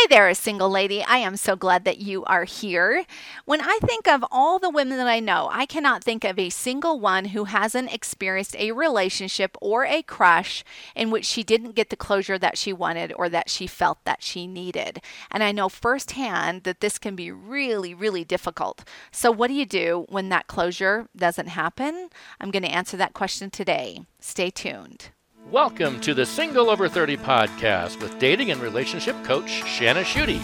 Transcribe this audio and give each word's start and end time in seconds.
Hey 0.00 0.06
there, 0.16 0.32
single 0.32 0.70
lady. 0.70 1.04
I 1.04 1.18
am 1.18 1.36
so 1.36 1.56
glad 1.56 1.84
that 1.84 1.98
you 1.98 2.24
are 2.24 2.44
here. 2.44 3.04
When 3.44 3.60
I 3.60 3.78
think 3.82 4.08
of 4.08 4.24
all 4.30 4.58
the 4.58 4.70
women 4.70 4.96
that 4.96 5.06
I 5.06 5.20
know, 5.20 5.50
I 5.52 5.66
cannot 5.66 6.02
think 6.02 6.24
of 6.24 6.38
a 6.38 6.48
single 6.48 6.98
one 6.98 7.26
who 7.26 7.44
hasn't 7.44 7.92
experienced 7.92 8.56
a 8.56 8.72
relationship 8.72 9.58
or 9.60 9.84
a 9.84 10.00
crush 10.00 10.64
in 10.96 11.10
which 11.10 11.26
she 11.26 11.42
didn't 11.42 11.74
get 11.74 11.90
the 11.90 11.96
closure 11.96 12.38
that 12.38 12.56
she 12.56 12.72
wanted 12.72 13.12
or 13.12 13.28
that 13.28 13.50
she 13.50 13.66
felt 13.66 14.02
that 14.06 14.22
she 14.22 14.46
needed. 14.46 15.02
And 15.30 15.42
I 15.42 15.52
know 15.52 15.68
firsthand 15.68 16.62
that 16.62 16.80
this 16.80 16.96
can 16.96 17.14
be 17.14 17.30
really, 17.30 17.92
really 17.92 18.24
difficult. 18.24 18.88
So, 19.12 19.30
what 19.30 19.48
do 19.48 19.54
you 19.54 19.66
do 19.66 20.06
when 20.08 20.30
that 20.30 20.46
closure 20.46 21.08
doesn't 21.14 21.48
happen? 21.48 22.08
I'm 22.40 22.50
going 22.50 22.62
to 22.62 22.72
answer 22.72 22.96
that 22.96 23.12
question 23.12 23.50
today. 23.50 24.06
Stay 24.18 24.48
tuned. 24.48 25.10
Welcome 25.50 25.98
to 26.02 26.14
the 26.14 26.24
Single 26.24 26.70
Over 26.70 26.88
30 26.88 27.16
podcast 27.16 28.00
with 28.00 28.20
dating 28.20 28.52
and 28.52 28.60
relationship 28.60 29.20
coach 29.24 29.62
Shana 29.64 30.04
Schutte. 30.04 30.38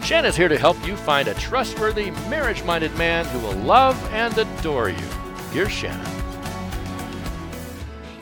Shana's 0.00 0.34
here 0.34 0.48
to 0.48 0.56
help 0.56 0.82
you 0.86 0.96
find 0.96 1.28
a 1.28 1.34
trustworthy, 1.34 2.10
marriage 2.30 2.64
minded 2.64 2.96
man 2.96 3.26
who 3.26 3.40
will 3.40 3.56
love 3.56 4.02
and 4.14 4.36
adore 4.38 4.88
you. 4.88 5.06
Here's 5.52 5.68
Shana. 5.68 6.25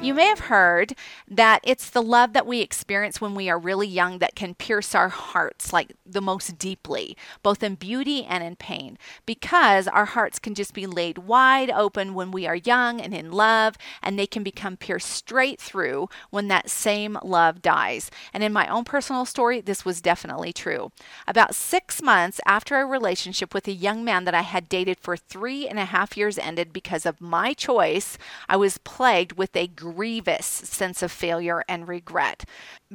You 0.05 0.13
may 0.13 0.27
have 0.27 0.41
heard 0.41 0.95
that 1.27 1.63
it's 1.65 1.89
the 1.89 2.03
love 2.03 2.35
that 2.35 2.47
we 2.47 2.61
experience 2.61 3.23
when 3.23 3.35
we 3.35 3.49
are 3.49 3.59
really 3.59 3.89
young 3.89 4.19
that 4.19 4.35
can 4.35 4.55
pierce 4.55 4.95
our 4.95 5.09
hearts 5.09 5.73
like 5.73 5.95
the 6.05 6.21
most 6.21 6.59
deeply, 6.59 7.17
both 7.43 7.63
in 7.63 7.77
beauty 7.77 8.23
and 8.23 8.45
in 8.45 8.55
pain, 8.55 8.99
because 9.25 9.89
our 9.89 10.05
hearts 10.05 10.39
can 10.39 10.55
just 10.55 10.75
be 10.75 10.87
laid 10.87 11.17
wide 11.17 11.71
open 11.71 12.13
when 12.13 12.31
we 12.31 12.47
are 12.47 12.55
young 12.55 13.01
and 13.01 13.15
in 13.15 13.33
love, 13.33 13.77
and 14.03 14.19
they 14.19 14.27
can 14.27 14.43
become 14.43 14.77
pierced 14.77 15.09
straight 15.09 15.59
through 15.59 16.11
when 16.29 16.49
that 16.49 16.69
same 16.69 17.17
love 17.23 17.63
dies. 17.63 18.11
And 18.35 18.45
in 18.45 18.53
my 18.53 18.69
own 18.69 18.85
personal 18.85 19.25
story, 19.25 19.63
this 19.63 19.87
was 19.87 20.03
definitely 20.03 20.53
true. 20.53 20.93
About 21.27 21.55
six 21.55 22.03
months 22.03 22.43
after 22.47 22.77
a 22.77 22.85
relationship 22.85 23.55
with 23.55 23.67
a 23.69 23.73
young 23.73 24.05
man 24.05 24.25
that 24.25 24.35
I 24.35 24.43
had 24.43 24.69
dated 24.69 24.99
for 25.01 25.17
three 25.17 25.67
and 25.67 25.79
a 25.79 25.87
half 25.87 26.15
years 26.15 26.37
ended 26.37 26.75
because 26.75 27.07
of 27.07 27.23
my 27.23 27.55
choice, 27.55 28.19
I 28.51 28.59
was 28.59 28.77
plagued 28.77 29.39
with 29.39 29.57
a 29.57 29.69
grievous 29.95 30.47
sense 30.47 31.03
of 31.03 31.13
failure 31.13 31.65
and 31.69 31.87
regret. 31.87 32.45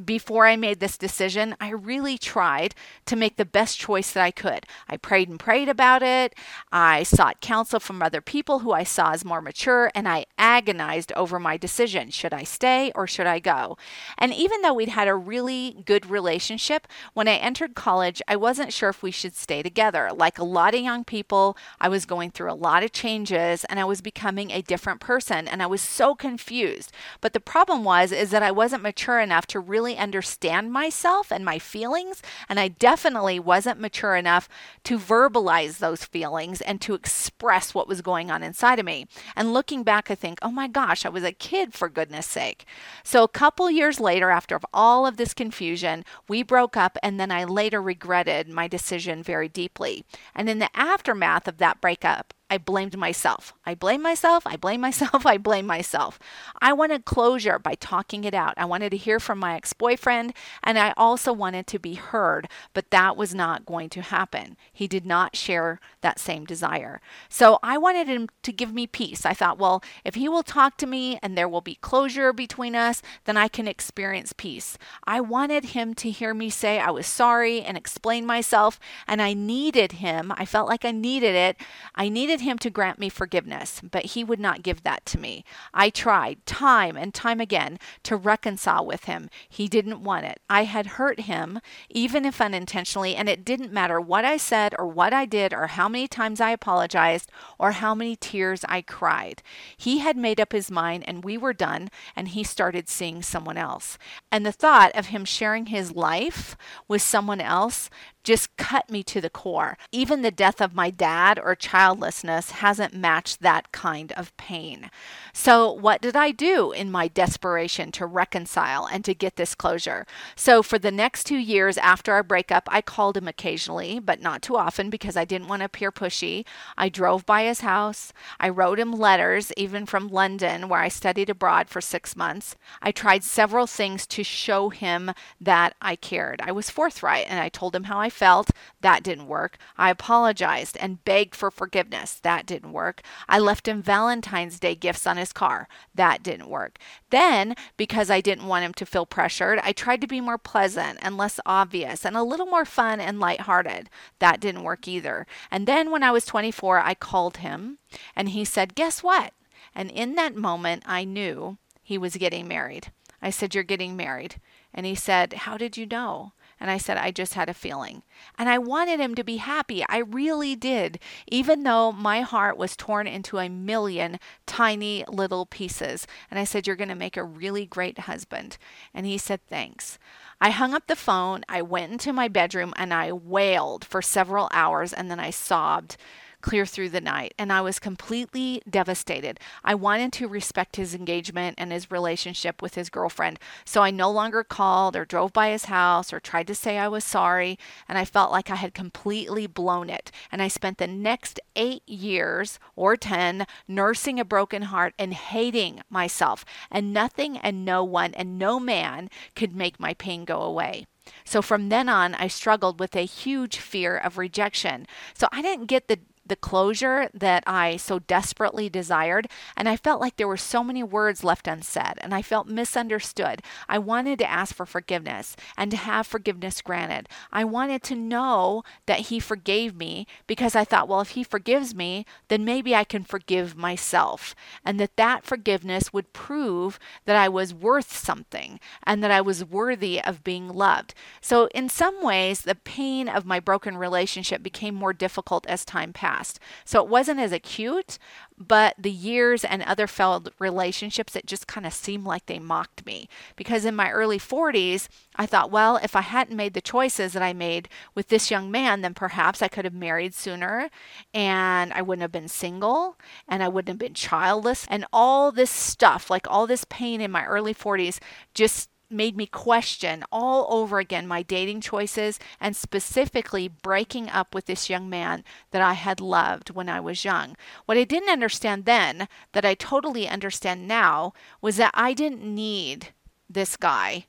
Before 0.06 0.46
I 0.46 0.56
made 0.56 0.80
this 0.80 0.98
decision, 0.98 1.56
I 1.60 1.70
really 1.72 2.18
tried 2.18 2.76
to 3.06 3.16
make 3.16 3.36
the 3.36 3.46
best 3.46 3.78
choice 3.78 4.12
that 4.12 4.24
I 4.24 4.32
could. 4.32 4.66
I 4.88 4.98
prayed 4.98 5.30
and 5.30 5.40
prayed 5.40 5.70
about 5.70 6.04
it. 6.04 6.36
I 6.72 7.04
sought 7.04 7.42
counsel 7.42 7.80
from 7.80 8.02
other 8.02 8.22
people 8.22 8.60
who 8.60 8.72
I 8.72 8.84
saw 8.84 9.12
as 9.12 9.26
more 9.26 9.42
mature, 9.42 9.92
and 9.96 10.08
I 10.08 10.26
agonized 10.38 11.12
over 11.16 11.40
my 11.40 11.58
decision. 11.58 12.10
Should 12.12 12.34
I 12.34 12.44
stay 12.44 12.92
or 12.96 13.08
should 13.08 13.28
I 13.28 13.40
go? 13.40 13.78
And 14.18 14.34
even 14.34 14.62
though 14.62 14.74
we'd 14.74 14.90
had 14.90 15.08
a 15.08 15.16
really 15.16 15.84
good 15.86 16.10
relationship, 16.10 16.88
when 17.14 17.28
I 17.28 17.36
entered 17.36 17.76
college, 17.76 18.22
I 18.28 18.36
wasn't 18.36 18.74
sure 18.74 18.90
if 18.90 19.04
we 19.04 19.12
should 19.12 19.36
stay 19.36 19.62
together. 19.64 20.12
Like 20.16 20.38
a 20.38 20.44
lot 20.44 20.76
of 20.76 20.82
young 20.82 21.04
people, 21.04 21.58
I 21.80 21.90
was 21.90 22.06
going 22.06 22.32
through 22.32 22.52
a 22.52 22.54
lot 22.54 22.84
of 22.84 22.92
changes 22.92 23.66
and 23.66 23.80
I 23.80 23.86
was 23.86 24.02
becoming 24.02 24.52
a 24.52 24.62
different 24.62 25.02
person, 25.02 25.48
and 25.48 25.62
I 25.62 25.68
was 25.68 25.82
so 25.82 26.16
confused. 26.16 26.89
But 27.22 27.34
the 27.34 27.40
problem 27.40 27.84
was 27.84 28.12
is 28.12 28.32
that 28.32 28.44
I 28.44 28.52
wasn't 28.52 28.84
mature 28.84 29.20
enough 29.20 29.46
to 29.48 29.60
really 29.60 29.98
understand 29.98 30.72
myself 30.72 31.32
and 31.32 31.44
my 31.46 31.60
feelings, 31.60 32.22
and 32.48 32.60
I 32.60 32.68
definitely 32.68 33.40
wasn't 33.40 33.80
mature 33.80 34.16
enough 34.16 34.50
to 34.84 34.98
verbalize 34.98 35.78
those 35.78 36.04
feelings 36.04 36.62
and 36.62 36.82
to 36.82 36.94
express 36.94 37.74
what 37.74 37.88
was 37.88 38.02
going 38.02 38.32
on 38.32 38.44
inside 38.44 38.80
of 38.80 38.86
me. 38.86 39.08
And 39.36 39.54
looking 39.54 39.84
back, 39.84 40.10
I 40.10 40.16
think, 40.16 40.40
oh 40.42 40.52
my 40.52 40.68
gosh, 40.68 41.06
I 41.06 41.10
was 41.10 41.24
a 41.24 41.32
kid 41.32 41.74
for 41.74 41.90
goodness 41.90 42.28
sake. 42.28 42.66
So 43.04 43.24
a 43.24 43.28
couple 43.28 43.70
years 43.70 44.00
later, 44.00 44.30
after 44.30 44.60
all 44.74 45.06
of 45.06 45.18
this 45.18 45.34
confusion, 45.34 46.06
we 46.28 46.44
broke 46.44 46.78
up, 46.78 46.98
and 47.04 47.20
then 47.20 47.32
I 47.32 47.44
later 47.44 47.82
regretted 47.82 48.50
my 48.50 48.68
decision 48.68 49.24
very 49.24 49.50
deeply. 49.50 50.06
And 50.36 50.50
in 50.50 50.60
the 50.60 50.70
aftermath 50.76 51.48
of 51.48 51.58
that 51.58 51.82
breakup, 51.82 52.34
I 52.50 52.58
blamed 52.58 52.98
myself. 52.98 53.54
I 53.66 53.76
blame 53.76 54.02
myself. 54.02 54.48
I 54.48 54.56
blame 54.56 54.82
myself. 54.82 55.26
I 55.26 55.38
blame 55.38 55.68
myself. 55.68 56.20
I 56.62 56.74
wanted 56.74 57.06
closure 57.06 57.60
by 57.60 57.76
talking 57.76 58.24
it 58.24 58.34
out. 58.34 58.54
I 58.58 58.66
wanted 58.66 58.90
to 58.92 58.98
hear 58.98 59.20
from 59.20 59.40
my 59.40 59.56
ex 59.56 59.74
boyfriend, 59.74 60.34
and 60.64 60.80
I 60.80 60.94
also 60.98 61.32
wanted 61.32 61.68
to 61.68 61.80
be 61.80 61.94
heard, 61.96 62.48
but 62.74 62.90
that 62.92 63.16
was 63.16 63.36
not 63.36 63.66
going 63.66 63.90
to 63.90 64.02
happen. 64.02 64.58
He 64.74 64.88
did 64.88 65.06
not 65.06 65.36
share 65.36 65.80
that 66.02 66.20
same 66.20 66.46
desire. 66.46 67.02
So 67.30 67.60
I 67.62 67.78
wanted 67.78 68.08
him 68.08 68.30
to 68.44 68.52
give 68.52 68.74
me 68.74 68.88
peace. 68.88 69.26
I 69.26 69.34
thought, 69.34 69.60
well, 69.60 69.84
if 70.04 70.16
he 70.16 70.28
will 70.28 70.44
talk 70.44 70.78
to 70.78 70.88
me 70.88 71.20
and 71.22 71.38
there 71.38 71.50
will 71.50 71.62
be 71.62 71.76
closure 71.76 72.34
between 72.34 72.76
us, 72.76 73.02
then 73.26 73.38
I 73.38 73.48
can 73.48 73.68
experience 73.68 74.34
peace. 74.34 74.78
I 75.06 75.22
wanted 75.22 75.66
him 75.66 75.94
to 75.96 76.10
hear 76.10 76.34
me 76.34 76.50
say 76.50 76.80
I 76.80 76.92
was 76.92 77.06
sorry 77.06 77.62
and 77.62 77.78
explain 77.78 78.26
myself, 78.26 78.80
and 79.08 79.22
I 79.22 79.34
needed 79.34 79.94
him. 79.94 80.34
I 80.36 80.46
felt 80.46 80.68
like 80.68 80.86
I 80.86 80.92
needed 80.92 81.36
it. 81.36 81.58
I 81.96 82.10
needed 82.10 82.39
him 82.42 82.58
to 82.60 82.70
grant 82.70 83.00
me 83.00 83.10
forgiveness, 83.10 83.82
but 83.84 84.06
he 84.06 84.24
would 84.24 84.40
not 84.40 84.64
give 84.64 84.84
that 84.84 85.06
to 85.08 85.20
me. 85.20 85.44
I 85.74 85.90
tried 85.90 86.46
time 86.46 86.98
and 86.98 87.14
time 87.14 87.40
again 87.40 87.80
to 88.04 88.16
reconcile 88.16 88.86
with 88.86 89.06
him. 89.06 89.30
He 89.48 89.68
didn't 89.68 90.04
want 90.04 90.26
it. 90.26 90.40
I 90.50 90.64
had 90.64 90.88
hurt 90.98 91.22
him, 91.22 91.60
even 91.90 92.26
if 92.26 92.42
unintentionally, 92.42 93.16
and 93.16 93.30
it 93.30 93.46
didn't 93.46 93.74
matter 93.74 94.00
what 94.00 94.26
I 94.26 94.38
said 94.38 94.74
or 94.78 94.88
what 94.88 95.14
I 95.14 95.26
did 95.26 95.54
or 95.54 95.68
how 95.68 95.90
many 95.90 96.08
times 96.08 96.42
I 96.42 96.52
apologized 96.52 97.32
or 97.58 97.74
how 97.74 97.94
many 97.94 98.16
tears 98.16 98.66
I 98.68 98.82
cried. 98.82 99.42
He 99.78 100.00
had 100.00 100.18
made 100.18 100.40
up 100.40 100.52
his 100.52 100.72
mind 100.72 101.04
and 101.08 101.24
we 101.24 101.38
were 101.38 101.54
done, 101.54 101.90
and 102.16 102.30
he 102.30 102.44
started 102.44 102.90
seeing 102.90 103.22
someone 103.22 103.58
else. 103.58 103.98
And 104.32 104.46
the 104.46 104.52
thought 104.52 104.96
of 104.96 105.08
him 105.08 105.26
sharing 105.26 105.68
his 105.68 105.96
life 105.96 106.56
with 106.88 107.02
someone 107.02 107.42
else 107.42 107.90
just 108.24 108.56
cut 108.58 108.90
me 108.90 109.04
to 109.04 109.22
the 109.22 109.30
core. 109.30 109.78
Even 109.92 110.22
the 110.22 110.32
death 110.32 110.62
of 110.62 110.76
my 110.76 110.90
dad 110.90 111.40
or 111.40 111.56
childlessness 111.56 112.52
hasn't 112.52 112.94
matched 112.94 113.42
that 113.42 113.72
kind 113.72 114.12
of 114.14 114.36
pain. 114.38 114.90
So, 115.34 115.72
what 115.72 116.02
did 116.02 116.16
I 116.16 116.32
do 116.32 116.72
in 116.72 116.92
my 116.92 117.08
desperation 117.08 117.92
to 117.94 118.06
reconcile 118.06 118.86
and 118.86 119.06
to 119.06 119.14
get 119.14 119.36
this 119.36 119.56
closure? 119.56 120.06
So, 120.36 120.62
for 120.62 120.78
the 120.78 120.92
next 120.92 121.26
two 121.26 121.38
years 121.38 121.78
after 121.78 122.14
our 122.14 122.24
breakup, 122.24 122.68
I 122.72 122.82
called 122.82 123.18
him 123.18 123.28
occasionally, 123.28 124.00
but 124.00 124.22
not 124.22 124.42
too 124.42 124.58
often 124.58 124.90
because 124.90 125.16
I 125.16 125.26
didn't 125.26 125.48
want 125.48 125.62
to 125.62 125.66
appear 125.66 125.92
pushy. 125.92 126.46
I 126.78 126.90
drove 126.90 127.26
by 127.26 127.44
his 127.44 127.62
house. 127.62 128.12
I 128.40 128.50
wrote 128.50 128.80
him 128.80 128.92
letters, 128.92 129.52
even 129.56 129.86
from 129.86 130.10
London, 130.10 130.70
where 130.70 130.82
I 130.82 130.90
studied 130.90 131.30
abroad 131.30 131.70
for 131.70 131.82
six 131.82 132.16
months. 132.16 132.56
I 132.82 132.92
tried 132.92 133.24
several 133.24 133.68
things 133.68 134.06
to 134.08 134.24
show 134.24 134.70
him 134.70 135.12
that 135.40 135.76
I 135.82 135.96
cared. 135.96 136.42
I 136.42 136.52
was 136.52 136.70
forthright 136.70 137.26
and 137.30 137.40
I 137.40 137.50
told 137.50 137.76
him 137.76 137.86
how 137.86 138.00
I 138.00 138.09
felt. 138.10 138.52
That 138.82 139.04
didn't 139.04 139.28
work. 139.28 139.58
I 139.78 139.90
apologized 139.90 140.78
and 140.80 141.04
begged 141.06 141.36
for 141.36 141.52
forgiveness. 141.52 142.16
That 142.16 142.46
didn't 142.46 142.74
work. 142.74 143.02
I 143.28 143.40
left 143.40 143.68
him 143.68 143.82
Valentine's 143.82 144.60
Day 144.60 144.76
gifts 144.76 145.08
on 145.08 145.18
his 145.18 145.34
car. 145.34 145.68
That 145.94 146.24
didn't 146.24 146.50
work. 146.50 146.80
Then, 147.10 147.56
because 147.78 148.10
I 148.10 148.22
didn't 148.22 148.48
want 148.48 148.66
him 148.66 148.74
to 148.76 148.86
feel 148.86 149.06
pressured, 149.06 149.60
I 149.64 149.72
tried 149.72 150.02
to 150.02 150.08
be 150.08 150.22
more 150.22 150.38
pleasant 150.38 151.00
and 151.02 151.18
less 151.18 151.40
obvious 151.46 152.06
and 152.06 152.16
a 152.16 152.24
little 152.24 152.46
more 152.46 152.66
fun 152.66 153.00
and 153.00 153.20
lighthearted. 153.20 153.90
That 154.20 154.40
didn't 154.40 154.64
work 154.64 154.88
either. 154.88 155.28
And 155.52 155.68
then 155.68 155.92
when 155.92 156.04
I 156.04 156.12
was 156.12 156.26
24, 156.26 156.80
I 156.80 156.94
called 156.94 157.38
him 157.38 157.80
and 158.16 158.30
he 158.30 158.46
said, 158.46 158.76
Guess 158.76 159.04
what? 159.04 159.34
And 159.76 159.92
in 159.92 160.16
that 160.16 160.36
moment, 160.36 160.84
I 160.86 161.04
knew 161.04 161.58
he 161.84 161.98
was 161.98 162.16
getting 162.16 162.48
married. 162.48 162.92
I 163.22 163.30
said, 163.30 163.54
You're 163.54 163.64
getting 163.64 163.96
married. 163.96 164.40
And 164.74 164.86
he 164.86 164.96
said, 164.96 165.34
How 165.34 165.58
did 165.58 165.78
you 165.78 165.86
know? 165.86 166.34
And 166.60 166.70
I 166.70 166.78
said, 166.78 166.98
I 166.98 167.12
just 167.12 167.36
had 167.36 167.50
a 167.50 167.54
feeling. 167.54 168.04
And 168.38 168.50
I 168.50 168.58
wanted 168.58 169.00
him 169.00 169.16
to 169.16 169.24
be 169.24 169.38
happy. 169.38 169.84
I 169.88 170.00
really 170.00 170.56
did, 170.56 171.00
even 171.28 171.64
though 171.64 171.92
my 171.92 172.22
heart 172.22 172.58
was 172.58 172.76
torn 172.76 173.08
into 173.08 173.38
a 173.38 173.50
million 173.50 174.20
tiny 174.46 175.06
little 175.08 175.46
pieces. 175.46 176.06
And 176.30 176.40
I 176.40 176.44
said, 176.44 176.68
You're 176.68 176.76
going 176.76 176.90
to 176.90 176.96
make 176.96 177.18
a 177.18 177.24
really 177.24 177.66
great 177.66 178.00
husband. 178.00 178.58
And 178.94 179.06
he 179.06 179.18
said, 179.18 179.40
Thanks. 179.48 179.98
I 180.42 180.52
hung 180.52 180.74
up 180.74 180.88
the 180.88 180.96
phone. 180.96 181.44
I 181.50 181.62
went 181.62 181.92
into 181.92 182.14
my 182.14 182.28
bedroom 182.28 182.74
and 182.78 182.94
I 182.94 183.12
wailed 183.12 183.84
for 183.84 184.02
several 184.02 184.50
hours 184.54 184.94
and 184.94 185.12
then 185.12 185.20
I 185.20 185.32
sobbed 185.32 185.98
clear 186.42 186.66
through 186.66 186.90
the 186.90 187.02
night, 187.02 187.34
and 187.38 187.52
I 187.52 187.62
was 187.62 187.80
completely 187.80 188.62
devastated. 188.70 189.40
I 189.64 189.76
wanted 189.76 190.14
to 190.14 190.28
respect 190.28 190.76
his 190.76 190.96
engagement 190.96 191.56
and 191.58 191.72
his 191.72 191.92
relationship 191.92 192.62
with 192.62 192.76
his 192.76 192.90
girlfriend, 192.90 193.40
so 193.66 193.82
I 193.82 193.92
no 193.92 194.10
longer 194.10 194.44
called 194.44 194.96
or 194.96 195.06
drove 195.06 195.34
by 195.34 195.50
his 195.50 195.66
house 195.66 196.14
or 196.14 196.20
tried 196.20 196.48
to 196.48 196.56
say 196.56 196.78
I 196.78 196.88
was 196.88 197.04
sorry, 197.04 197.60
and 197.88 197.98
I 197.98 198.06
felt 198.06 198.32
like 198.32 198.50
I 198.50 198.56
had 198.56 198.74
completely 198.74 199.48
blown 199.48 199.90
it. 199.90 200.12
And 200.32 200.42
I 200.42 200.48
spent 200.48 200.78
the 200.78 200.88
next 200.88 201.40
eight 201.56 201.88
years 201.88 202.60
or 202.76 202.96
10 202.96 203.46
nursing 203.68 204.20
a 204.20 204.26
broken 204.26 204.64
heart 204.64 204.94
and 204.98 205.14
hating 205.14 205.82
myself, 205.90 206.46
and 206.72 206.94
nothing 206.94 207.38
and 207.38 207.66
no 207.66 207.84
one 207.84 208.14
and 208.14 208.40
no 208.40 208.60
man 208.60 209.10
could 209.36 209.56
make 209.56 209.80
my 209.80 209.94
pain 209.94 210.26
go 210.26 210.42
away. 210.42 210.86
So 211.26 211.42
from 211.42 211.70
then 211.70 211.90
on, 211.90 212.16
I 212.16 212.28
struggled 212.28 212.80
with 212.80 212.96
a 212.96 213.06
huge 213.06 213.58
fear 213.58 213.98
of 213.98 214.18
rejection. 214.18 214.86
So 215.14 215.28
I 215.32 215.42
didn't 215.42 215.66
get 215.66 215.88
the 215.88 216.00
the 216.30 216.36
closure 216.36 217.10
that 217.14 217.44
I 217.46 217.78
so 217.78 218.00
desperately 218.00 218.70
desired. 218.70 219.28
And 219.58 219.68
I 219.68 219.76
felt 219.76 220.00
like 220.00 220.16
there 220.16 220.28
were 220.28 220.38
so 220.38 220.64
many 220.64 220.84
words 220.84 221.24
left 221.24 221.48
unsaid 221.48 221.96
and 221.98 222.14
I 222.14 222.22
felt 222.22 222.48
misunderstood. 222.48 223.42
I 223.68 223.78
wanted 223.80 224.20
to 224.20 224.30
ask 224.30 224.56
for 224.56 224.66
forgiveness 224.66 225.36
and 225.58 225.72
to 225.72 225.78
have 225.78 226.08
forgiveness 226.08 226.62
granted. 226.62 227.10
I 227.32 227.44
wanted 227.44 227.84
to 227.84 227.96
know 227.96 228.64
that 228.86 229.08
He 229.08 229.20
forgave 229.20 229.76
me 229.76 230.08
because 230.28 230.56
I 230.56 230.64
thought, 230.64 230.88
well, 230.88 231.02
if 231.02 231.10
He 231.10 231.24
forgives 231.24 231.76
me, 231.76 232.06
then 232.30 232.46
maybe 232.46 232.76
I 232.76 232.84
can 232.84 233.04
forgive 233.04 233.58
myself. 233.58 234.36
And 234.64 234.80
that 234.80 234.96
that 234.96 235.26
forgiveness 235.26 235.92
would 235.92 236.14
prove 236.14 236.80
that 237.06 237.16
I 237.16 237.28
was 237.28 237.54
worth 237.54 237.96
something 237.96 238.60
and 238.84 239.04
that 239.04 239.12
I 239.12 239.22
was 239.22 239.44
worthy 239.44 240.02
of 240.02 240.24
being 240.24 240.50
loved. 240.50 240.94
So, 241.22 241.48
in 241.48 241.70
some 241.70 242.04
ways, 242.04 242.42
the 242.42 242.56
pain 242.56 243.10
of 243.10 243.26
my 243.26 243.40
broken 243.40 243.78
relationship 243.78 244.44
became 244.44 244.76
more 244.76 244.94
difficult 244.94 245.46
as 245.48 245.66
time 245.66 245.94
passed. 245.94 246.19
So, 246.66 246.84
it 246.84 246.90
wasn't 246.90 247.20
as 247.20 247.32
acute, 247.32 247.98
but 248.38 248.76
the 248.78 248.92
years 248.92 249.44
and 249.44 249.62
other 249.64 249.88
failed 249.88 250.32
relationships, 250.40 251.16
it 251.16 251.26
just 251.26 251.48
kind 251.48 251.66
of 251.66 251.74
seemed 251.74 252.06
like 252.06 252.26
they 252.26 252.40
mocked 252.40 252.86
me. 252.86 253.10
Because 253.36 253.66
in 253.66 253.76
my 253.76 253.92
early 253.92 254.20
40s, 254.20 254.88
I 255.16 255.26
thought, 255.26 255.52
well, 255.52 255.78
if 255.78 255.96
I 255.96 256.02
hadn't 256.02 256.38
made 256.38 256.54
the 256.54 256.62
choices 256.62 257.14
that 257.14 257.22
I 257.22 257.34
made 257.34 257.68
with 257.96 258.08
this 258.08 258.32
young 258.32 258.50
man, 258.50 258.82
then 258.82 258.94
perhaps 258.94 259.42
I 259.42 259.50
could 259.50 259.66
have 259.66 259.74
married 259.74 260.14
sooner 260.14 260.70
and 261.14 261.74
I 261.74 261.82
wouldn't 261.82 262.02
have 262.04 262.12
been 262.12 262.30
single 262.30 262.98
and 263.28 263.44
I 263.44 263.50
wouldn't 263.50 263.70
have 263.70 263.78
been 263.78 263.94
childless. 263.94 264.66
And 264.70 264.86
all 264.94 265.32
this 265.32 265.52
stuff, 265.52 266.10
like 266.10 266.28
all 266.30 266.48
this 266.48 266.66
pain 266.70 267.02
in 267.02 267.12
my 267.12 267.26
early 267.26 267.54
40s, 267.54 268.00
just 268.34 268.70
made 268.90 269.16
me 269.16 269.26
question 269.26 270.04
all 270.12 270.48
over 270.50 270.80
again 270.80 271.08
my 271.08 271.22
dating 271.22 271.62
choices 271.62 272.20
and 272.40 272.56
specifically 272.56 273.48
breaking 273.48 274.10
up 274.10 274.34
with 274.34 274.46
this 274.46 274.70
young 274.70 274.90
man 274.90 275.24
that 275.52 275.62
I 275.62 275.74
had 275.74 276.02
loved 276.02 276.50
when 276.52 276.70
I 276.70 276.80
was 276.80 277.06
young. 277.06 277.36
What 277.66 277.78
I 277.78 277.84
didn't 277.84 278.10
understand 278.10 278.66
then, 278.66 279.08
that 279.34 279.46
I 279.46 279.54
totally 279.54 280.08
understand 280.08 280.68
now, 280.68 281.14
was 281.42 281.58
that 281.58 281.72
I 281.74 281.94
didn't 281.94 282.24
need 282.24 282.90
this 283.30 283.56
guy 283.58 284.06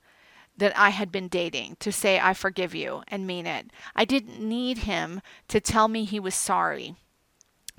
that 0.56 0.76
I 0.76 0.90
had 0.90 1.10
been 1.10 1.28
dating 1.28 1.76
to 1.80 1.90
say, 1.90 2.20
I 2.20 2.34
forgive 2.34 2.74
you 2.74 3.02
and 3.08 3.26
mean 3.26 3.46
it. 3.46 3.70
I 3.96 4.04
didn't 4.04 4.40
need 4.40 4.78
him 4.78 5.22
to 5.48 5.60
tell 5.60 5.88
me 5.88 6.04
he 6.04 6.20
was 6.20 6.34
sorry 6.34 6.96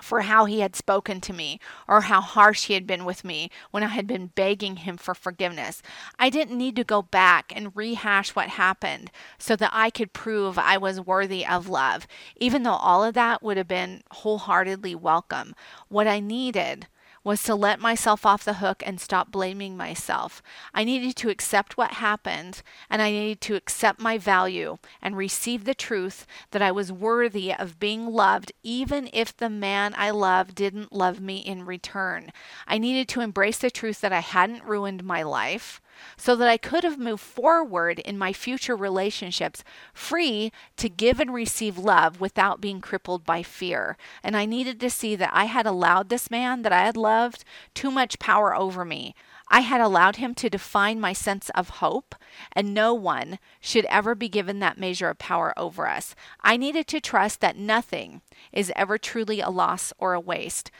for 0.01 0.21
how 0.21 0.45
he 0.45 0.59
had 0.59 0.75
spoken 0.75 1.21
to 1.21 1.33
me 1.33 1.59
or 1.87 2.01
how 2.01 2.21
harsh 2.21 2.65
he 2.65 2.73
had 2.73 2.87
been 2.87 3.05
with 3.05 3.23
me 3.23 3.49
when 3.71 3.83
I 3.83 3.87
had 3.87 4.07
been 4.07 4.27
begging 4.27 4.77
him 4.77 4.97
for 4.97 5.13
forgiveness. 5.13 5.81
I 6.19 6.29
didn't 6.29 6.57
need 6.57 6.75
to 6.77 6.83
go 6.83 7.01
back 7.01 7.51
and 7.55 7.75
rehash 7.75 8.35
what 8.35 8.49
happened 8.49 9.11
so 9.37 9.55
that 9.55 9.71
I 9.73 9.89
could 9.89 10.13
prove 10.13 10.57
I 10.57 10.77
was 10.77 11.01
worthy 11.01 11.45
of 11.45 11.69
love, 11.69 12.07
even 12.37 12.63
though 12.63 12.71
all 12.71 13.03
of 13.03 13.13
that 13.15 13.43
would 13.43 13.57
have 13.57 13.67
been 13.67 14.01
wholeheartedly 14.11 14.95
welcome. 14.95 15.55
What 15.87 16.07
I 16.07 16.19
needed 16.19 16.87
was 17.23 17.43
to 17.43 17.55
let 17.55 17.79
myself 17.79 18.25
off 18.25 18.43
the 18.43 18.55
hook 18.55 18.81
and 18.85 18.99
stop 18.99 19.31
blaming 19.31 19.77
myself. 19.77 20.41
I 20.73 20.83
needed 20.83 21.15
to 21.17 21.29
accept 21.29 21.77
what 21.77 21.93
happened 21.93 22.63
and 22.89 23.01
I 23.01 23.11
needed 23.11 23.41
to 23.41 23.55
accept 23.55 23.99
my 23.99 24.17
value 24.17 24.77
and 25.01 25.15
receive 25.15 25.65
the 25.65 25.75
truth 25.75 26.25
that 26.51 26.61
I 26.61 26.71
was 26.71 26.91
worthy 26.91 27.53
of 27.53 27.79
being 27.79 28.07
loved 28.07 28.51
even 28.63 29.09
if 29.13 29.35
the 29.35 29.49
man 29.49 29.93
I 29.97 30.09
loved 30.11 30.55
didn't 30.55 30.93
love 30.93 31.19
me 31.19 31.37
in 31.37 31.65
return. 31.65 32.31
I 32.67 32.77
needed 32.77 33.07
to 33.09 33.21
embrace 33.21 33.59
the 33.59 33.71
truth 33.71 34.01
that 34.01 34.13
I 34.13 34.21
hadn't 34.21 34.63
ruined 34.63 35.03
my 35.03 35.21
life 35.21 35.81
so 36.17 36.35
that 36.35 36.47
I 36.47 36.57
could 36.57 36.83
have 36.83 36.97
moved 36.97 37.23
forward 37.23 37.99
in 37.99 38.17
my 38.17 38.33
future 38.33 38.75
relationships 38.75 39.63
free 39.93 40.51
to 40.77 40.89
give 40.89 41.19
and 41.19 41.33
receive 41.33 41.77
love 41.77 42.19
without 42.19 42.61
being 42.61 42.81
crippled 42.81 43.25
by 43.25 43.43
fear. 43.43 43.97
And 44.23 44.35
I 44.35 44.45
needed 44.45 44.79
to 44.79 44.89
see 44.89 45.15
that 45.15 45.31
I 45.33 45.45
had 45.45 45.65
allowed 45.65 46.09
this 46.09 46.29
man 46.29 46.61
that 46.61 46.73
I 46.73 46.81
had 46.81 46.97
loved 46.97 47.43
too 47.73 47.91
much 47.91 48.19
power 48.19 48.55
over 48.55 48.85
me. 48.85 49.15
I 49.49 49.59
had 49.59 49.81
allowed 49.81 50.15
him 50.15 50.33
to 50.35 50.49
define 50.49 51.01
my 51.01 51.11
sense 51.11 51.49
of 51.49 51.69
hope, 51.69 52.15
and 52.53 52.73
no 52.73 52.93
one 52.93 53.37
should 53.59 53.85
ever 53.85 54.15
be 54.15 54.29
given 54.29 54.59
that 54.59 54.77
measure 54.77 55.09
of 55.09 55.19
power 55.19 55.53
over 55.57 55.87
us. 55.87 56.15
I 56.41 56.55
needed 56.55 56.87
to 56.87 57.01
trust 57.01 57.41
that 57.41 57.57
nothing 57.57 58.21
is 58.53 58.71
ever 58.77 58.97
truly 58.97 59.41
a 59.41 59.49
loss 59.49 59.91
or 59.97 60.13
a 60.13 60.21
waste. 60.21 60.71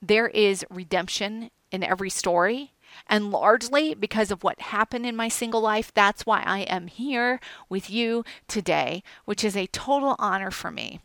There 0.00 0.28
is 0.28 0.64
redemption 0.70 1.50
in 1.70 1.82
every 1.82 2.10
story, 2.10 2.72
and 3.06 3.30
largely 3.30 3.94
because 3.94 4.30
of 4.30 4.42
what 4.42 4.60
happened 4.60 5.06
in 5.06 5.16
my 5.16 5.28
single 5.28 5.60
life, 5.60 5.92
that's 5.92 6.26
why 6.26 6.42
I 6.44 6.60
am 6.60 6.86
here 6.86 7.40
with 7.68 7.90
you 7.90 8.24
today, 8.48 9.02
which 9.24 9.44
is 9.44 9.56
a 9.56 9.66
total 9.68 10.16
honor 10.18 10.50
for 10.50 10.70
me. 10.70 11.00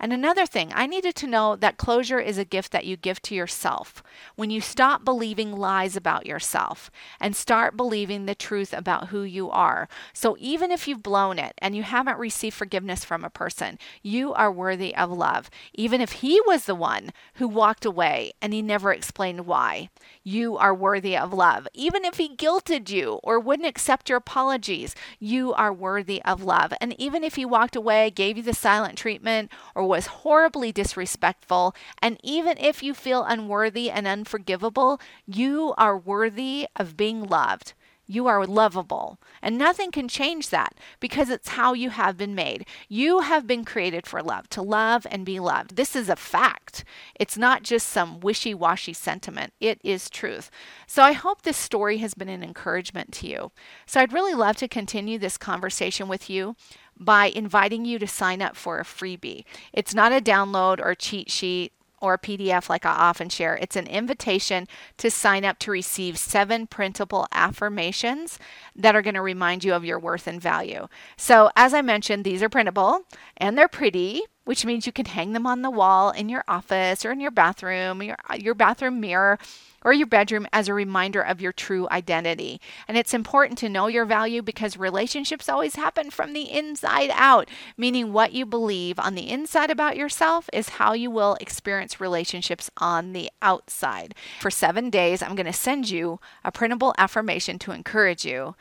And 0.00 0.14
another 0.14 0.46
thing, 0.46 0.72
I 0.74 0.86
needed 0.86 1.14
to 1.16 1.26
know 1.26 1.56
that 1.56 1.76
closure 1.76 2.18
is 2.18 2.38
a 2.38 2.44
gift 2.44 2.72
that 2.72 2.86
you 2.86 2.96
give 2.96 3.20
to 3.22 3.34
yourself. 3.34 4.02
When 4.34 4.48
you 4.48 4.62
stop 4.62 5.04
believing 5.04 5.52
lies 5.52 5.94
about 5.94 6.24
yourself 6.24 6.90
and 7.20 7.36
start 7.36 7.76
believing 7.76 8.24
the 8.24 8.34
truth 8.34 8.72
about 8.72 9.08
who 9.08 9.22
you 9.22 9.50
are. 9.50 9.88
So 10.14 10.36
even 10.40 10.70
if 10.70 10.88
you've 10.88 11.02
blown 11.02 11.38
it 11.38 11.52
and 11.58 11.76
you 11.76 11.82
haven't 11.82 12.18
received 12.18 12.56
forgiveness 12.56 13.04
from 13.04 13.24
a 13.24 13.30
person, 13.30 13.78
you 14.02 14.32
are 14.32 14.50
worthy 14.50 14.96
of 14.96 15.10
love. 15.10 15.50
Even 15.74 16.00
if 16.00 16.12
he 16.12 16.40
was 16.46 16.64
the 16.64 16.74
one 16.74 17.10
who 17.34 17.46
walked 17.46 17.84
away 17.84 18.32
and 18.40 18.54
he 18.54 18.62
never 18.62 18.94
explained 18.94 19.44
why, 19.44 19.90
you 20.24 20.56
are 20.56 20.74
worthy 20.74 21.14
of 21.14 21.34
love. 21.34 21.68
Even 21.74 22.06
if 22.06 22.16
he 22.16 22.34
guilted 22.34 22.88
you 22.88 23.20
or 23.22 23.38
wouldn't 23.38 23.68
accept 23.68 24.08
your 24.08 24.18
apologies, 24.18 24.94
you 25.18 25.52
are 25.52 25.72
worthy 25.74 26.22
of 26.24 26.42
love. 26.42 26.72
And 26.80 26.98
even 26.98 27.22
if 27.22 27.34
he 27.34 27.44
walked 27.44 27.76
away, 27.76 28.08
gave 28.08 28.38
you 28.38 28.42
the 28.42 28.54
silent 28.54 28.96
treatment, 28.96 29.50
or 29.74 29.89
was 29.90 30.06
horribly 30.22 30.70
disrespectful, 30.70 31.74
and 32.00 32.16
even 32.22 32.56
if 32.58 32.80
you 32.80 32.94
feel 32.94 33.24
unworthy 33.24 33.90
and 33.90 34.06
unforgivable, 34.06 35.00
you 35.26 35.74
are 35.76 35.98
worthy 35.98 36.68
of 36.76 36.96
being 36.96 37.24
loved. 37.24 37.74
You 38.06 38.26
are 38.26 38.44
lovable. 38.44 39.18
And 39.40 39.56
nothing 39.56 39.90
can 39.90 40.08
change 40.08 40.50
that 40.50 40.74
because 40.98 41.28
it's 41.28 41.50
how 41.50 41.74
you 41.74 41.90
have 41.90 42.16
been 42.16 42.34
made. 42.34 42.66
You 42.88 43.20
have 43.20 43.46
been 43.46 43.64
created 43.64 44.04
for 44.04 44.20
love, 44.20 44.48
to 44.50 44.62
love 44.62 45.06
and 45.10 45.24
be 45.24 45.38
loved. 45.38 45.76
This 45.76 45.94
is 45.94 46.08
a 46.08 46.16
fact. 46.16 46.84
It's 47.14 47.38
not 47.38 47.62
just 47.62 47.88
some 47.88 48.18
wishy 48.18 48.52
washy 48.52 48.92
sentiment, 48.92 49.52
it 49.60 49.80
is 49.84 50.10
truth. 50.10 50.50
So 50.88 51.04
I 51.04 51.12
hope 51.12 51.42
this 51.42 51.56
story 51.56 51.98
has 51.98 52.14
been 52.14 52.28
an 52.28 52.42
encouragement 52.42 53.12
to 53.14 53.28
you. 53.28 53.52
So 53.86 54.00
I'd 54.00 54.12
really 54.12 54.34
love 54.34 54.56
to 54.56 54.66
continue 54.66 55.18
this 55.18 55.36
conversation 55.36 56.08
with 56.08 56.28
you 56.28 56.56
by 57.00 57.26
inviting 57.26 57.84
you 57.84 57.98
to 57.98 58.06
sign 58.06 58.42
up 58.42 58.54
for 58.54 58.78
a 58.78 58.84
freebie. 58.84 59.44
It's 59.72 59.94
not 59.94 60.12
a 60.12 60.20
download 60.20 60.80
or 60.84 60.94
cheat 60.94 61.30
sheet 61.30 61.72
or 62.00 62.14
a 62.14 62.18
PDF 62.18 62.68
like 62.68 62.86
I 62.86 62.90
often 62.90 63.28
share. 63.28 63.56
It's 63.56 63.76
an 63.76 63.86
invitation 63.86 64.66
to 64.98 65.10
sign 65.10 65.44
up 65.44 65.58
to 65.60 65.70
receive 65.70 66.18
seven 66.18 66.66
printable 66.66 67.26
affirmations 67.32 68.38
that 68.74 68.94
are 68.96 69.02
going 69.02 69.14
to 69.14 69.22
remind 69.22 69.64
you 69.64 69.74
of 69.74 69.84
your 69.84 69.98
worth 69.98 70.26
and 70.26 70.40
value. 70.40 70.88
So, 71.16 71.50
as 71.56 71.74
I 71.74 71.82
mentioned, 71.82 72.24
these 72.24 72.42
are 72.42 72.48
printable 72.48 73.02
and 73.36 73.56
they're 73.56 73.68
pretty, 73.68 74.22
which 74.44 74.64
means 74.64 74.86
you 74.86 74.92
can 74.92 75.06
hang 75.06 75.32
them 75.32 75.46
on 75.46 75.62
the 75.62 75.70
wall 75.70 76.10
in 76.10 76.28
your 76.28 76.44
office 76.48 77.04
or 77.04 77.12
in 77.12 77.20
your 77.20 77.30
bathroom, 77.30 78.02
your, 78.02 78.16
your 78.38 78.54
bathroom 78.54 79.00
mirror 79.00 79.38
or 79.82 79.92
your 79.92 80.06
bedroom 80.06 80.46
as 80.52 80.68
a 80.68 80.74
reminder 80.74 81.22
of 81.22 81.40
your 81.40 81.52
true 81.52 81.88
identity. 81.90 82.60
And 82.86 82.96
it's 82.96 83.14
important 83.14 83.58
to 83.58 83.68
know 83.68 83.86
your 83.86 84.04
value 84.04 84.42
because 84.42 84.76
relationships 84.76 85.48
always 85.48 85.76
happen 85.76 86.10
from 86.10 86.32
the 86.32 86.50
inside 86.50 87.10
out, 87.14 87.48
meaning 87.76 88.12
what 88.12 88.32
you 88.32 88.44
believe 88.44 88.98
on 88.98 89.14
the 89.14 89.30
inside 89.30 89.70
about 89.70 89.96
yourself 89.96 90.50
is 90.52 90.70
how 90.70 90.92
you 90.92 91.10
will 91.10 91.36
experience 91.40 92.00
relationships 92.00 92.70
on 92.76 93.12
the 93.12 93.30
outside. 93.40 94.14
For 94.40 94.50
seven 94.50 94.90
days, 94.90 95.22
I'm 95.22 95.34
going 95.34 95.46
to 95.46 95.52
send 95.52 95.88
you 95.90 96.20
a 96.44 96.52
printable 96.52 96.94
affirmation 96.98 97.58
to 97.60 97.72
encourage 97.72 98.24
you 98.24 98.54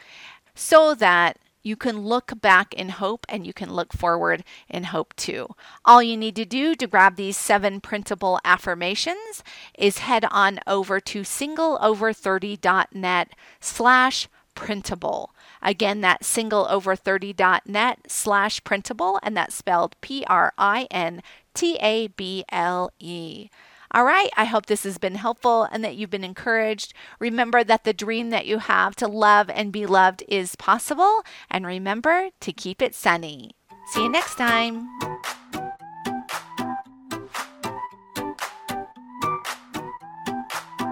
so 0.56 0.94
that 0.96 1.38
you 1.62 1.76
can 1.76 2.00
look 2.00 2.42
back 2.42 2.74
in 2.74 2.90
hope 2.90 3.26
and 3.30 3.46
you 3.46 3.54
can 3.54 3.72
look 3.74 3.94
forward 3.94 4.44
in 4.68 4.86
hope 4.86 5.16
too. 5.16 5.50
All 5.86 6.02
you 6.02 6.18
need 6.18 6.36
to 6.38 6.46
do 6.46 6.74
to 6.76 6.88
grab 6.88 7.16
these 7.16 7.38
seven 7.38 7.82
printable 7.82 8.40
affirmations 8.46 9.44
is 9.78 10.00
head 10.00 10.26
on 10.32 10.60
over 10.68 11.00
to 11.02 11.22
singleover30.net 11.22 13.30
slash 13.60 14.28
printable. 14.56 15.32
Again, 15.62 16.02
that's 16.02 16.34
singleover30.net 16.34 18.00
slash 18.08 18.64
printable, 18.64 19.20
and 19.24 19.36
that's 19.36 19.56
spelled 19.56 19.96
P 20.02 20.24
R 20.28 20.54
I 20.58 20.88
N 20.90 21.22
T 21.54 21.78
A 21.82 22.08
B 22.08 22.46
L 22.50 22.92
E. 23.00 23.50
All 23.92 24.04
right, 24.04 24.30
I 24.38 24.46
hope 24.46 24.68
this 24.68 24.84
has 24.84 25.00
been 25.00 25.16
helpful 25.16 25.64
and 25.64 25.84
that 25.84 25.96
you've 25.96 26.12
been 26.12 26.24
encouraged. 26.24 26.94
Remember 27.18 27.64
that 27.64 27.86
the 27.86 27.94
dream 27.94 28.30
that 28.30 28.46
you 28.46 28.60
have 28.60 28.96
to 28.98 29.08
love 29.08 29.50
and 29.50 29.72
be 29.72 29.88
loved 29.88 30.24
is 30.28 30.56
possible, 30.56 31.24
and 31.50 31.66
remember 31.66 32.30
to 32.40 32.54
keep 32.54 32.84
it 32.84 32.94
sunny. 32.94 33.56
See 33.88 34.04
you 34.04 34.10
next 34.10 34.36
time. 34.36 34.88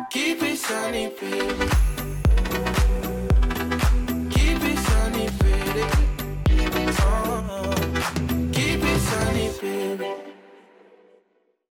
Keep 0.10 0.42
it 0.42 0.58
sunny, 0.58 1.10
baby. 1.22 1.87